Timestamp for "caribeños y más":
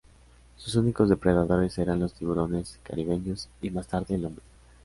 2.81-3.85